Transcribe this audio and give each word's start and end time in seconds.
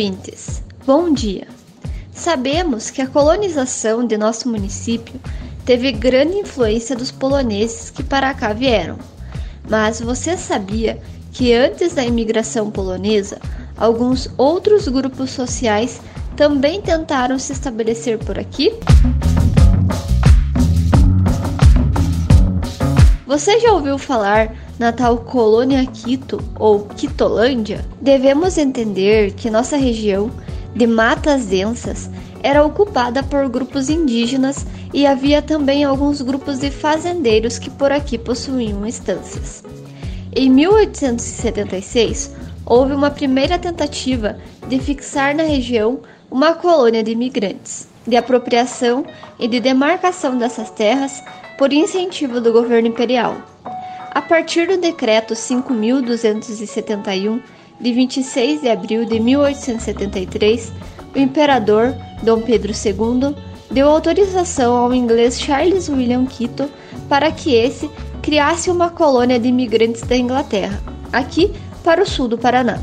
ouvintes. 0.00 0.62
Bom 0.86 1.12
dia. 1.12 1.46
Sabemos 2.10 2.88
que 2.88 3.02
a 3.02 3.06
colonização 3.06 4.06
de 4.06 4.16
nosso 4.16 4.48
município 4.48 5.20
teve 5.66 5.92
grande 5.92 6.38
influência 6.38 6.96
dos 6.96 7.10
poloneses 7.10 7.90
que 7.90 8.02
para 8.02 8.32
cá 8.32 8.54
vieram. 8.54 8.96
Mas 9.68 10.00
você 10.00 10.38
sabia 10.38 10.98
que 11.32 11.52
antes 11.52 11.92
da 11.92 12.02
imigração 12.02 12.70
polonesa, 12.70 13.38
alguns 13.76 14.26
outros 14.38 14.88
grupos 14.88 15.32
sociais 15.32 16.00
também 16.34 16.80
tentaram 16.80 17.38
se 17.38 17.52
estabelecer 17.52 18.16
por 18.16 18.38
aqui? 18.38 18.72
Você 23.26 23.60
já 23.60 23.70
ouviu 23.72 23.98
falar 23.98 24.56
na 24.80 24.92
tal 24.92 25.18
colônia 25.18 25.84
Quito 25.84 26.42
ou 26.58 26.86
Quitolândia? 26.86 27.84
Devemos 28.00 28.56
entender 28.56 29.34
que 29.34 29.50
nossa 29.50 29.76
região 29.76 30.30
de 30.74 30.86
matas 30.86 31.44
densas 31.44 32.08
era 32.42 32.64
ocupada 32.64 33.22
por 33.22 33.46
grupos 33.50 33.90
indígenas 33.90 34.64
e 34.94 35.06
havia 35.06 35.42
também 35.42 35.84
alguns 35.84 36.22
grupos 36.22 36.58
de 36.58 36.70
fazendeiros 36.70 37.58
que 37.58 37.68
por 37.68 37.92
aqui 37.92 38.16
possuíam 38.16 38.86
estâncias. 38.86 39.62
Em 40.34 40.48
1876, 40.48 42.34
houve 42.64 42.94
uma 42.94 43.10
primeira 43.10 43.58
tentativa 43.58 44.38
de 44.66 44.78
fixar 44.78 45.36
na 45.36 45.42
região 45.42 46.00
uma 46.30 46.54
colônia 46.54 47.02
de 47.02 47.10
imigrantes, 47.10 47.86
de 48.06 48.16
apropriação 48.16 49.04
e 49.38 49.46
de 49.46 49.60
demarcação 49.60 50.38
dessas 50.38 50.70
terras 50.70 51.22
por 51.58 51.70
incentivo 51.70 52.40
do 52.40 52.50
governo 52.50 52.88
imperial. 52.88 53.49
A 54.12 54.20
partir 54.20 54.66
do 54.66 54.76
decreto 54.76 55.36
5271 55.36 57.40
de 57.80 57.92
26 57.92 58.60
de 58.60 58.68
abril 58.68 59.04
de 59.04 59.20
1873, 59.20 60.72
o 61.14 61.18
imperador 61.18 61.94
Dom 62.20 62.40
Pedro 62.40 62.72
II 62.72 63.36
deu 63.70 63.88
autorização 63.88 64.76
ao 64.76 64.92
inglês 64.92 65.40
Charles 65.40 65.88
William 65.88 66.26
Quito 66.26 66.68
para 67.08 67.30
que 67.30 67.54
esse 67.54 67.88
criasse 68.20 68.68
uma 68.68 68.90
colônia 68.90 69.38
de 69.38 69.46
imigrantes 69.46 70.02
da 70.02 70.16
Inglaterra, 70.16 70.82
aqui 71.12 71.52
para 71.84 72.02
o 72.02 72.06
sul 72.06 72.26
do 72.26 72.36
Paraná. 72.36 72.80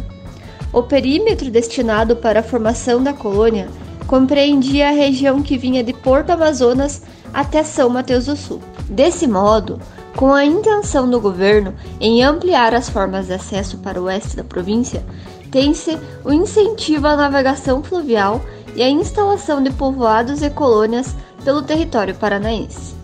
O 0.72 0.83
perímetro 0.83 1.52
destinado 1.52 2.16
para 2.16 2.39
a 2.39 2.44
formação 2.44 3.03
da 3.03 3.11
colônia 3.11 3.67
compreendia 4.08 4.88
a 4.88 4.94
região 4.94 5.44
que 5.44 5.58
vinha 5.58 5.83
de 5.83 5.92
Porto 5.92 6.30
Amazonas 6.30 7.02
até 7.33 7.64
São 7.64 7.89
Mateus 7.89 8.28
do 8.28 8.38
Sul. 8.38 8.61
Desse 8.89 9.28
modo, 9.28 9.78
com 10.18 10.34
a 10.34 10.44
intenção 10.44 11.08
do 11.08 11.22
governo 11.22 11.76
em 12.02 12.23
ampliar 12.23 12.73
as 12.73 12.90
formas 12.90 13.28
de 13.28 13.34
acesso 13.34 13.78
para 13.78 14.02
o 14.02 14.06
oeste 14.06 14.36
da 14.36 14.44
província, 14.44 15.06
tem-se 15.52 15.96
o 16.26 16.34
incentivo 16.34 17.06
à 17.06 17.16
navegação 17.16 17.84
fluvial 17.84 18.42
e 18.76 18.82
a 18.82 18.90
instalação 18.90 19.62
de 19.62 19.72
povoados 19.72 20.42
e 20.42 20.50
colônias 20.50 21.16
pelo 21.45 21.61
território 21.61 22.16
paranaense, 22.16 22.95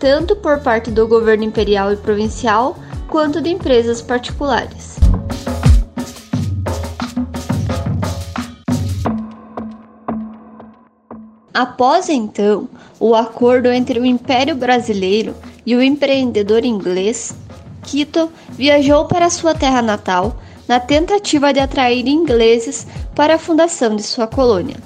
tanto 0.00 0.34
por 0.34 0.58
parte 0.58 0.90
do 0.90 1.06
governo 1.06 1.44
imperial 1.44 1.92
e 1.92 1.96
provincial 1.96 2.76
quanto 3.08 3.40
de 3.40 3.50
empresas 3.50 4.02
particulares. 4.02 4.98
Após 11.54 12.08
então 12.08 12.68
o 12.98 13.14
acordo 13.14 13.68
entre 13.68 14.00
o 14.00 14.04
Império 14.04 14.56
Brasileiro 14.56 15.36
e 15.68 15.76
o 15.76 15.82
empreendedor 15.82 16.64
inglês, 16.64 17.36
Quito 17.82 18.30
viajou 18.48 19.04
para 19.04 19.28
sua 19.28 19.54
terra 19.54 19.82
natal 19.82 20.40
na 20.66 20.80
tentativa 20.80 21.52
de 21.52 21.60
atrair 21.60 22.08
ingleses 22.08 22.86
para 23.14 23.34
a 23.34 23.38
fundação 23.38 23.94
de 23.94 24.02
sua 24.02 24.26
colônia, 24.26 24.76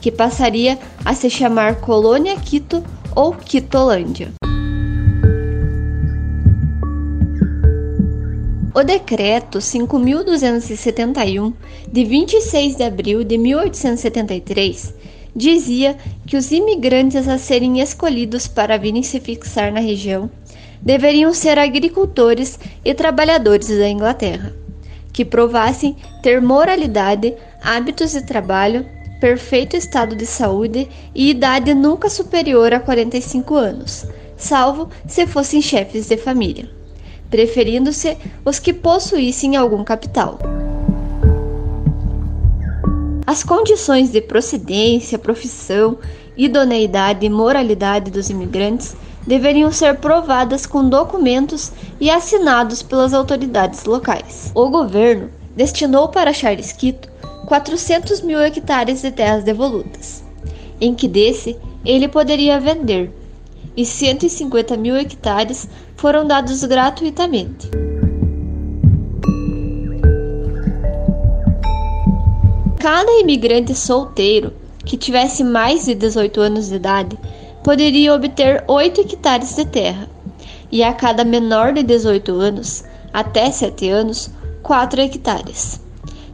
que 0.00 0.10
passaria 0.10 0.78
a 1.04 1.12
se 1.12 1.28
chamar 1.28 1.82
Colônia 1.82 2.34
Quito 2.36 2.82
ou 3.14 3.34
Quitolândia. 3.34 4.32
O 8.74 8.82
decreto 8.82 9.60
5271 9.60 11.52
de 11.92 12.04
26 12.06 12.76
de 12.76 12.82
abril 12.84 13.22
de 13.22 13.36
1873 13.36 14.94
dizia 15.34 15.96
que 16.26 16.36
os 16.36 16.50
imigrantes 16.52 17.26
a 17.26 17.38
serem 17.38 17.80
escolhidos 17.80 18.46
para 18.46 18.76
virem 18.76 19.02
se 19.02 19.18
fixar 19.20 19.72
na 19.72 19.80
região 19.80 20.30
deveriam 20.80 21.32
ser 21.32 21.58
agricultores 21.58 22.58
e 22.84 22.92
trabalhadores 22.92 23.68
da 23.68 23.88
Inglaterra, 23.88 24.52
que 25.12 25.24
provassem 25.24 25.96
ter 26.22 26.42
moralidade, 26.42 27.34
hábitos 27.62 28.12
de 28.12 28.22
trabalho, 28.26 28.84
perfeito 29.20 29.76
estado 29.76 30.16
de 30.16 30.26
saúde 30.26 30.88
e 31.14 31.30
idade 31.30 31.72
nunca 31.72 32.10
superior 32.10 32.74
a 32.74 32.80
45 32.80 33.54
anos, 33.54 34.04
salvo 34.36 34.88
se 35.06 35.24
fossem 35.26 35.62
chefes 35.62 36.08
de 36.08 36.16
família, 36.16 36.68
preferindo-se 37.30 38.18
os 38.44 38.58
que 38.58 38.72
possuíssem 38.72 39.54
algum 39.54 39.84
capital. 39.84 40.38
As 43.26 43.44
condições 43.44 44.10
de 44.10 44.20
procedência, 44.20 45.18
profissão, 45.18 45.98
idoneidade 46.36 47.24
e 47.24 47.30
moralidade 47.30 48.10
dos 48.10 48.30
imigrantes 48.30 48.96
deveriam 49.26 49.70
ser 49.70 49.98
provadas 49.98 50.66
com 50.66 50.88
documentos 50.88 51.70
e 52.00 52.10
assinados 52.10 52.82
pelas 52.82 53.14
autoridades 53.14 53.84
locais. 53.84 54.50
O 54.54 54.68
governo 54.68 55.30
destinou 55.54 56.08
para 56.08 56.32
Charles 56.32 56.72
Quito 56.72 57.08
400 57.46 58.22
mil 58.22 58.40
hectares 58.40 59.02
de 59.02 59.10
terras 59.12 59.44
devolutas, 59.44 60.24
em 60.80 60.94
que 60.94 61.06
desse 61.06 61.56
ele 61.84 62.08
poderia 62.08 62.58
vender, 62.58 63.12
e 63.76 63.84
150 63.84 64.76
mil 64.76 64.96
hectares 64.96 65.68
foram 65.96 66.26
dados 66.26 66.64
gratuitamente. 66.64 67.70
Cada 72.82 73.12
imigrante 73.20 73.76
solteiro 73.76 74.52
que 74.84 74.96
tivesse 74.96 75.44
mais 75.44 75.84
de 75.84 75.94
18 75.94 76.40
anos 76.40 76.68
de 76.68 76.74
idade 76.74 77.16
poderia 77.62 78.12
obter 78.12 78.64
8 78.66 79.02
hectares 79.02 79.54
de 79.54 79.64
terra, 79.64 80.10
e 80.68 80.82
a 80.82 80.92
cada 80.92 81.24
menor 81.24 81.72
de 81.72 81.84
18 81.84 82.32
anos, 82.32 82.82
até 83.12 83.52
7 83.52 83.88
anos, 83.88 84.30
4 84.64 85.00
hectares. 85.00 85.80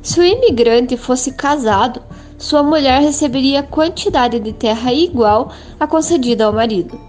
Se 0.00 0.20
o 0.20 0.24
imigrante 0.24 0.96
fosse 0.96 1.32
casado, 1.32 2.00
sua 2.38 2.62
mulher 2.62 3.02
receberia 3.02 3.62
quantidade 3.62 4.40
de 4.40 4.54
terra 4.54 4.90
igual 4.90 5.52
à 5.78 5.86
concedida 5.86 6.46
ao 6.46 6.52
marido. 6.54 7.07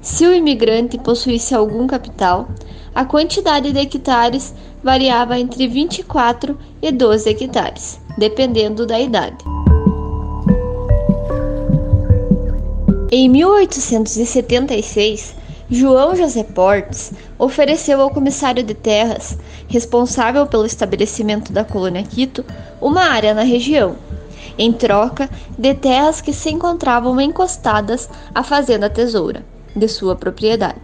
Se 0.00 0.26
o 0.26 0.34
imigrante 0.34 0.98
possuísse 0.98 1.54
algum 1.54 1.86
capital, 1.86 2.48
a 2.94 3.04
quantidade 3.04 3.72
de 3.72 3.78
hectares 3.78 4.54
variava 4.82 5.38
entre 5.38 5.66
24 5.66 6.56
e 6.80 6.92
12 6.92 7.28
hectares 7.28 8.08
dependendo 8.18 8.84
da 8.84 9.00
idade. 9.00 9.38
Em 13.10 13.26
1876, 13.28 15.34
João 15.70 16.16
José 16.16 16.42
Portes 16.42 17.12
ofereceu 17.38 18.02
ao 18.02 18.10
comissário 18.10 18.62
de 18.62 18.74
terras, 18.74 19.38
responsável 19.68 20.46
pelo 20.46 20.66
estabelecimento 20.66 21.52
da 21.52 21.64
colônia 21.64 22.02
Quito, 22.02 22.44
uma 22.80 23.02
área 23.02 23.32
na 23.32 23.42
região, 23.42 23.96
em 24.58 24.72
troca 24.72 25.30
de 25.56 25.74
terras 25.74 26.20
que 26.20 26.32
se 26.32 26.50
encontravam 26.50 27.20
encostadas 27.20 28.10
à 28.34 28.42
fazenda 28.42 28.90
Tesoura, 28.90 29.44
de 29.78 29.88
sua 29.88 30.16
propriedade, 30.16 30.80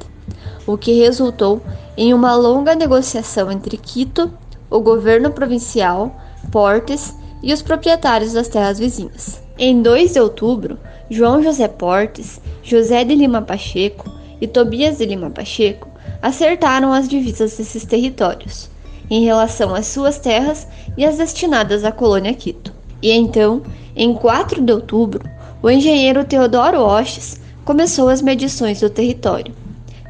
o 0.66 0.78
que 0.78 1.00
resultou 1.00 1.60
em 1.96 2.14
uma 2.14 2.34
longa 2.34 2.74
negociação 2.74 3.50
entre 3.50 3.76
Quito, 3.76 4.32
o 4.70 4.80
governo 4.80 5.30
provincial, 5.30 6.14
Portes 6.50 7.14
e 7.42 7.52
os 7.52 7.62
proprietários 7.62 8.32
das 8.32 8.48
terras 8.48 8.78
vizinhas. 8.78 9.42
Em 9.58 9.82
2 9.82 10.12
de 10.12 10.20
outubro, 10.20 10.78
João 11.10 11.42
José 11.42 11.68
Portes, 11.68 12.40
José 12.62 13.04
de 13.04 13.14
Lima 13.14 13.42
Pacheco 13.42 14.10
e 14.40 14.46
Tobias 14.46 14.98
de 14.98 15.06
Lima 15.06 15.30
Pacheco 15.30 15.88
acertaram 16.22 16.92
as 16.92 17.08
divisas 17.08 17.56
desses 17.56 17.84
territórios 17.84 18.70
em 19.10 19.24
relação 19.24 19.74
às 19.74 19.86
suas 19.86 20.18
terras 20.18 20.66
e 20.96 21.04
as 21.04 21.18
destinadas 21.18 21.84
à 21.84 21.92
colônia 21.92 22.32
Quito. 22.34 22.72
E 23.02 23.12
então, 23.12 23.62
em 23.94 24.14
4 24.14 24.62
de 24.62 24.72
outubro, 24.72 25.22
o 25.62 25.70
engenheiro 25.70 26.24
Teodoro 26.24 26.80
Oches 26.80 27.40
começou 27.64 28.08
as 28.08 28.20
medições 28.20 28.80
do 28.80 28.90
território, 28.90 29.54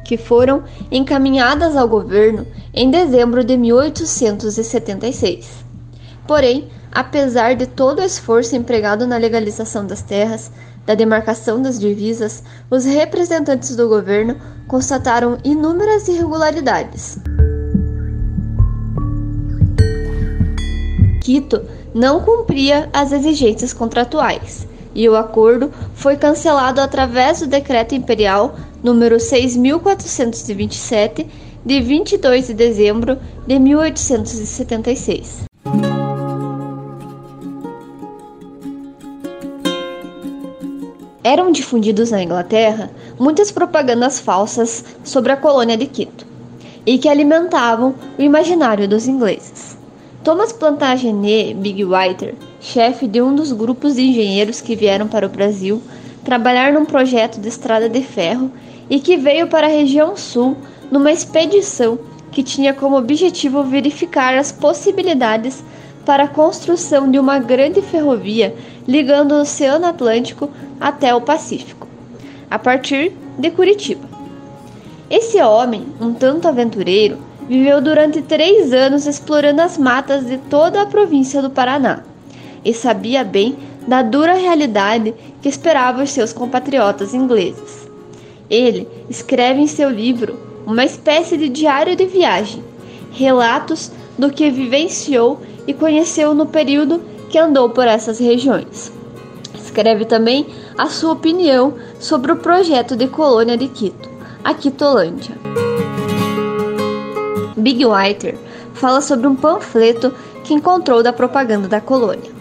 que 0.03 0.17
foram 0.17 0.63
encaminhadas 0.91 1.75
ao 1.75 1.87
governo 1.87 2.45
em 2.73 2.91
dezembro 2.91 3.43
de 3.43 3.57
1876. 3.57 5.65
Porém, 6.27 6.67
apesar 6.91 7.55
de 7.55 7.65
todo 7.65 7.99
o 7.99 8.03
esforço 8.03 8.55
empregado 8.55 9.07
na 9.07 9.17
legalização 9.17 9.85
das 9.85 10.01
terras, 10.01 10.51
da 10.85 10.93
demarcação 10.93 11.61
das 11.61 11.79
divisas, 11.79 12.43
os 12.69 12.85
representantes 12.85 13.75
do 13.75 13.87
governo 13.87 14.35
constataram 14.67 15.37
inúmeras 15.43 16.07
irregularidades. 16.07 17.17
Quito 21.21 21.63
não 21.93 22.21
cumpria 22.21 22.89
as 22.93 23.11
exigências 23.11 23.73
contratuais 23.73 24.67
e 24.95 25.07
o 25.09 25.15
acordo 25.15 25.71
foi 25.93 26.15
cancelado 26.15 26.79
através 26.79 27.41
do 27.41 27.47
decreto 27.47 27.93
imperial 27.93 28.55
número 28.81 29.19
6427 29.19 31.27
de 31.65 31.81
22 31.81 32.47
de 32.47 32.53
dezembro 32.53 33.19
de 33.45 33.59
1876. 33.59 35.43
Eram 41.23 41.51
difundidos 41.51 42.11
na 42.11 42.23
Inglaterra 42.23 42.91
muitas 43.19 43.51
propagandas 43.51 44.19
falsas 44.19 44.85
sobre 45.03 45.31
a 45.31 45.37
colônia 45.37 45.75
de 45.75 45.87
Quito 45.87 46.25
e 46.85 46.99
que 46.99 47.09
alimentavam 47.09 47.95
o 48.17 48.21
imaginário 48.21 48.87
dos 48.87 49.07
ingleses. 49.07 49.74
Thomas 50.25 50.51
Plantagenet 50.51 51.53
Bigwiter, 51.53 52.33
chefe 52.59 53.07
de 53.07 53.21
um 53.21 53.35
dos 53.35 53.51
grupos 53.51 53.93
de 53.93 54.01
engenheiros 54.01 54.59
que 54.59 54.75
vieram 54.75 55.07
para 55.07 55.27
o 55.27 55.29
Brasil 55.29 55.79
trabalhar 56.23 56.73
num 56.73 56.83
projeto 56.83 57.39
de 57.39 57.47
estrada 57.47 57.87
de 57.87 58.01
ferro 58.01 58.51
e 58.89 58.99
que 58.99 59.17
veio 59.17 59.45
para 59.45 59.67
a 59.67 59.69
região 59.69 60.17
sul 60.17 60.57
numa 60.89 61.11
expedição 61.11 61.99
que 62.31 62.41
tinha 62.41 62.73
como 62.73 62.97
objetivo 62.97 63.63
verificar 63.65 64.35
as 64.35 64.51
possibilidades 64.51 65.63
para 66.03 66.23
a 66.23 66.27
construção 66.27 67.11
de 67.11 67.19
uma 67.19 67.37
grande 67.37 67.83
ferrovia 67.83 68.55
ligando 68.87 69.33
o 69.33 69.41
Oceano 69.41 69.85
Atlântico 69.85 70.49
até 70.81 71.13
o 71.13 71.21
Pacífico, 71.21 71.87
a 72.49 72.57
partir 72.57 73.11
de 73.37 73.51
Curitiba. 73.51 74.09
Esse 75.07 75.39
homem, 75.39 75.85
um 76.01 76.15
tanto 76.15 76.47
aventureiro, 76.47 77.19
viveu 77.47 77.81
durante 77.81 78.21
três 78.21 78.73
anos 78.73 79.05
explorando 79.05 79.61
as 79.61 79.77
matas 79.77 80.25
de 80.25 80.37
toda 80.37 80.81
a 80.81 80.85
província 80.85 81.41
do 81.41 81.49
Paraná 81.49 82.03
e 82.63 82.73
sabia 82.73 83.23
bem 83.23 83.55
da 83.87 84.01
dura 84.01 84.33
realidade 84.33 85.13
que 85.41 85.47
esperava 85.47 86.03
os 86.03 86.09
seus 86.09 86.33
compatriotas 86.33 87.13
ingleses. 87.13 87.87
Ele 88.49 88.87
escreve 89.09 89.61
em 89.61 89.67
seu 89.67 89.89
livro 89.89 90.39
uma 90.65 90.83
espécie 90.83 91.37
de 91.37 91.47
diário 91.47 91.95
de 91.95 92.05
viagem, 92.05 92.63
relatos 93.11 93.91
do 94.17 94.31
que 94.31 94.49
vivenciou 94.49 95.39
e 95.67 95.73
conheceu 95.73 96.33
no 96.33 96.47
período 96.47 97.01
que 97.29 97.37
andou 97.37 97.69
por 97.69 97.87
essas 97.87 98.19
regiões. 98.19 98.91
Escreve 99.53 100.05
também 100.05 100.47
a 100.77 100.87
sua 100.87 101.13
opinião 101.13 101.75
sobre 101.99 102.31
o 102.31 102.37
projeto 102.37 102.95
de 102.95 103.07
colônia 103.07 103.57
de 103.57 103.67
Quito, 103.67 104.09
a 104.43 104.53
Quitolândia. 104.53 105.35
Big 107.65 107.83
Whiter 107.83 108.37
fala 108.75 109.01
sobre 109.01 109.25
um 109.25 109.35
panfleto 109.35 110.13
que 110.43 110.53
encontrou 110.53 111.01
da 111.01 111.11
propaganda 111.11 111.67
da 111.67 111.81
colônia, 111.81 112.31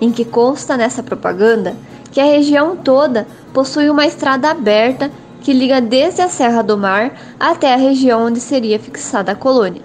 em 0.00 0.12
que 0.12 0.24
consta 0.24 0.76
nessa 0.76 1.02
propaganda 1.02 1.74
que 2.12 2.20
a 2.20 2.24
região 2.24 2.76
toda 2.76 3.26
possui 3.52 3.90
uma 3.90 4.06
estrada 4.06 4.48
aberta 4.48 5.10
que 5.40 5.52
liga 5.52 5.80
desde 5.80 6.22
a 6.22 6.28
Serra 6.28 6.62
do 6.62 6.78
Mar 6.78 7.12
até 7.40 7.74
a 7.74 7.76
região 7.76 8.26
onde 8.26 8.38
seria 8.38 8.78
fixada 8.78 9.32
a 9.32 9.34
colônia, 9.34 9.82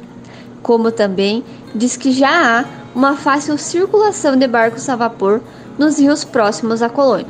como 0.61 0.91
também 0.91 1.43
diz 1.73 1.97
que 1.97 2.11
já 2.11 2.59
há 2.59 2.65
uma 2.93 3.15
fácil 3.15 3.57
circulação 3.57 4.35
de 4.35 4.47
barcos 4.47 4.87
a 4.89 4.95
vapor 4.95 5.41
nos 5.75 5.97
rios 5.97 6.23
próximos 6.23 6.83
à 6.83 6.89
colônia. 6.89 7.25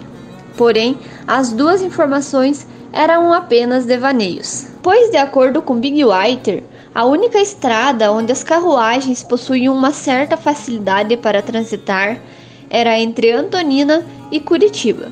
Porém, 0.58 1.00
as 1.26 1.54
duas 1.54 1.82
informações 1.82 2.68
eram 2.92 3.32
apenas 3.32 3.86
devaneios, 3.86 4.68
pois, 4.82 5.10
de 5.10 5.16
acordo 5.16 5.62
com 5.62 5.80
Big 5.80 6.04
Whiter, 6.04 6.62
a 6.96 7.06
única 7.06 7.40
estrada 7.40 8.12
onde 8.12 8.32
as 8.32 8.44
carruagens 8.44 9.24
possuíam 9.24 9.76
uma 9.76 9.92
certa 9.92 10.38
facilidade 10.38 11.18
para 11.18 11.42
transitar 11.42 12.22
era 12.70 13.00
entre 13.00 13.32
Antonina 13.32 14.06
e 14.32 14.40
Curitiba. 14.40 15.12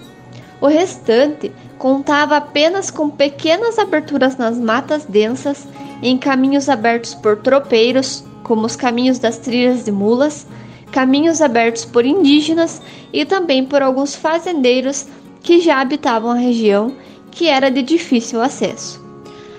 O 0.60 0.68
restante 0.68 1.52
contava 1.80 2.38
apenas 2.38 2.92
com 2.92 3.10
pequenas 3.10 3.80
aberturas 3.80 4.38
nas 4.38 4.60
matas 4.60 5.06
densas, 5.06 5.68
em 6.04 6.18
caminhos 6.18 6.70
abertos 6.70 7.16
por 7.16 7.38
tropeiros, 7.38 8.24
como 8.44 8.66
os 8.66 8.76
caminhos 8.76 9.18
das 9.18 9.40
trilhas 9.40 9.86
de 9.86 9.92
mulas, 9.92 10.46
caminhos 10.92 11.42
abertos 11.42 11.84
por 11.84 12.06
indígenas 12.06 12.80
e 13.12 13.26
também 13.26 13.66
por 13.66 13.82
alguns 13.82 14.14
fazendeiros 14.14 15.08
que 15.42 15.60
já 15.60 15.82
habitavam 15.82 16.32
a 16.32 16.36
região, 16.36 16.94
que 17.32 17.48
era 17.48 17.72
de 17.72 17.82
difícil 17.82 18.40
acesso. 18.42 19.04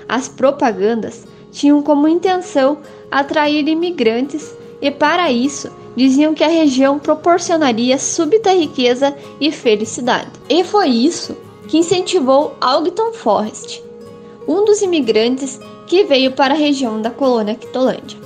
As 0.09 0.29
propagandas 0.29 1.25
tinham 1.53 1.83
como 1.83 2.09
intenção 2.09 2.79
atrair 3.11 3.69
imigrantes 3.69 4.53
e, 4.81 4.91
para 4.91 5.31
isso, 5.31 5.71
diziam 5.95 6.35
que 6.35 6.43
a 6.43 6.49
região 6.49 6.99
proporcionaria 6.99 7.99
súbita 7.99 8.53
riqueza 8.53 9.15
e 9.41 9.53
felicidade. 9.53 10.31
E 10.49 10.65
foi 10.65 10.89
isso 10.89 11.37
que 11.69 11.79
incentivou 11.79 12.57
Algton 12.61 13.13
Forrest, 13.13 13.83
um 14.49 14.65
dos 14.65 14.83
imigrantes 14.83 15.61
que 15.87 16.05
veio 16.05 16.33
para 16.33 16.55
a 16.55 16.57
região 16.57 17.01
da 17.01 17.11
colônia 17.11 17.55
Quitolândia. 17.55 18.19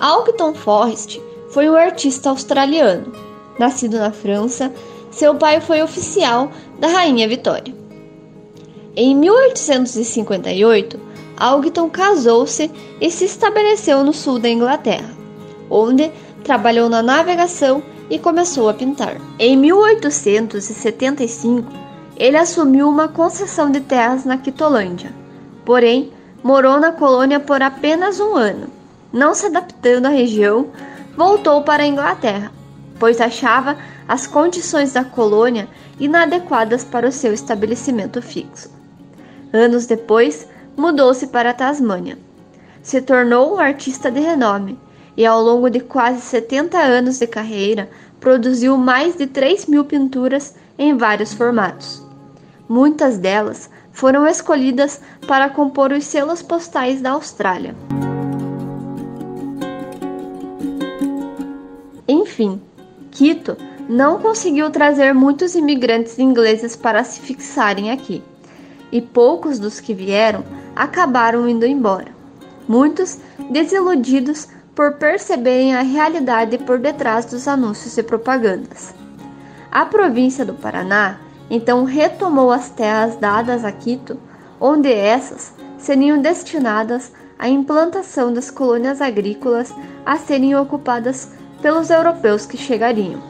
Algton 0.00 0.54
Forrest 0.54 1.20
foi 1.50 1.68
um 1.68 1.76
artista 1.76 2.30
australiano. 2.30 3.12
Nascido 3.58 3.98
na 3.98 4.10
França, 4.10 4.72
seu 5.10 5.34
pai 5.34 5.60
foi 5.60 5.80
oficial 5.82 6.50
da 6.80 6.88
Rainha 6.88 7.28
Vitória. 7.28 7.72
Em 8.96 9.14
1858, 9.14 11.00
Algton 11.36 11.90
casou-se 11.90 12.70
e 13.00 13.10
se 13.10 13.24
estabeleceu 13.24 14.04
no 14.04 14.12
sul 14.12 14.38
da 14.38 14.48
Inglaterra, 14.48 15.10
onde 15.68 16.12
trabalhou 16.42 16.88
na 16.88 17.02
navegação 17.02 17.82
e 18.08 18.18
começou 18.18 18.68
a 18.68 18.74
pintar. 18.74 19.16
Em 19.38 19.56
1875, 19.56 21.70
ele 22.16 22.36
assumiu 22.36 22.88
uma 22.88 23.08
concessão 23.08 23.70
de 23.70 23.80
terras 23.80 24.24
na 24.24 24.38
Quitolândia, 24.38 25.12
porém 25.64 26.12
morou 26.42 26.78
na 26.78 26.92
colônia 26.92 27.40
por 27.40 27.62
apenas 27.62 28.20
um 28.20 28.36
ano. 28.36 28.68
Não 29.12 29.34
se 29.34 29.46
adaptando 29.46 30.06
à 30.06 30.10
região, 30.10 30.68
voltou 31.16 31.62
para 31.62 31.82
a 31.82 31.86
Inglaterra, 31.86 32.52
pois 32.98 33.20
achava 33.20 33.76
as 34.06 34.26
condições 34.26 34.92
da 34.92 35.04
colônia 35.04 35.68
inadequadas 35.98 36.84
para 36.84 37.08
o 37.08 37.12
seu 37.12 37.32
estabelecimento 37.32 38.20
fixo. 38.20 38.70
Anos 39.52 39.86
depois, 39.86 40.46
mudou-se 40.76 41.26
para 41.28 41.50
a 41.50 41.54
Tasmânia. 41.54 42.18
Se 42.82 43.00
tornou 43.00 43.54
um 43.54 43.58
artista 43.58 44.10
de 44.10 44.20
renome 44.20 44.78
e, 45.16 45.24
ao 45.24 45.42
longo 45.42 45.70
de 45.70 45.80
quase 45.80 46.20
70 46.20 46.78
anos 46.78 47.18
de 47.18 47.26
carreira, 47.26 47.88
produziu 48.20 48.76
mais 48.76 49.16
de 49.16 49.26
3 49.26 49.66
mil 49.66 49.84
pinturas 49.84 50.54
em 50.78 50.96
vários 50.96 51.32
formatos. 51.32 52.02
Muitas 52.68 53.18
delas 53.18 53.70
foram 53.92 54.26
escolhidas 54.26 55.00
para 55.26 55.48
compor 55.48 55.92
os 55.92 56.04
selos 56.04 56.42
postais 56.42 57.00
da 57.00 57.12
Austrália. 57.12 57.74
Enfim, 62.08 62.60
Quito 63.10 63.56
não 63.88 64.18
conseguiu 64.18 64.70
trazer 64.70 65.14
muitos 65.14 65.54
imigrantes 65.54 66.18
ingleses 66.18 66.74
para 66.74 67.04
se 67.04 67.20
fixarem 67.20 67.90
aqui, 67.90 68.22
e 68.94 69.00
poucos 69.00 69.58
dos 69.58 69.80
que 69.80 69.92
vieram 69.92 70.44
acabaram 70.76 71.48
indo 71.48 71.66
embora. 71.66 72.14
Muitos 72.68 73.18
desiludidos 73.50 74.48
por 74.72 74.92
perceberem 74.92 75.74
a 75.74 75.82
realidade 75.82 76.58
por 76.58 76.78
detrás 76.78 77.24
dos 77.24 77.48
anúncios 77.48 77.98
e 77.98 78.02
propagandas. 78.04 78.94
A 79.70 79.84
província 79.84 80.44
do 80.44 80.54
Paraná 80.54 81.18
então 81.50 81.84
retomou 81.84 82.52
as 82.52 82.70
terras 82.70 83.16
dadas 83.16 83.64
a 83.64 83.72
Quito, 83.72 84.16
onde 84.60 84.90
essas 84.90 85.52
seriam 85.76 86.22
destinadas 86.22 87.12
à 87.36 87.48
implantação 87.48 88.32
das 88.32 88.48
colônias 88.48 89.00
agrícolas 89.00 89.74
a 90.06 90.16
serem 90.16 90.54
ocupadas 90.54 91.30
pelos 91.60 91.90
europeus 91.90 92.46
que 92.46 92.56
chegariam. 92.56 93.20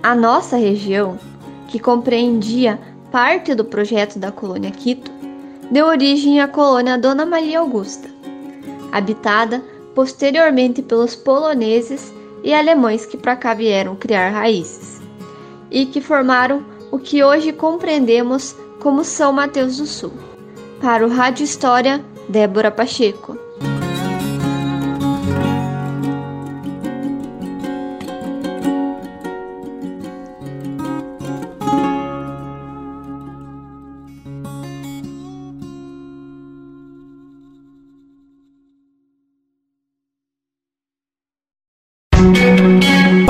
A 0.00 0.14
nossa 0.14 0.56
região, 0.56 1.18
que 1.66 1.80
compreendia 1.80 2.78
parte 3.10 3.54
do 3.54 3.64
projeto 3.64 4.18
da 4.18 4.30
colônia 4.30 4.70
Quito, 4.70 5.10
deu 5.70 5.86
origem 5.86 6.40
à 6.40 6.48
colônia 6.48 6.98
Dona 6.98 7.26
Maria 7.26 7.60
Augusta, 7.60 8.08
habitada 8.92 9.62
posteriormente 9.94 10.82
pelos 10.82 11.16
poloneses 11.16 12.12
e 12.42 12.54
alemães 12.54 13.04
que 13.04 13.16
para 13.16 13.36
cá 13.36 13.54
vieram 13.54 13.96
criar 13.96 14.30
raízes, 14.30 15.00
e 15.70 15.86
que 15.86 16.00
formaram 16.00 16.64
o 16.90 16.98
que 16.98 17.22
hoje 17.22 17.52
compreendemos 17.52 18.54
como 18.80 19.04
São 19.04 19.32
Mateus 19.32 19.78
do 19.78 19.86
Sul. 19.86 20.12
Para 20.80 21.04
o 21.04 21.10
Rádio 21.10 21.44
História, 21.44 22.04
Débora 22.28 22.70
Pacheco. 22.70 23.36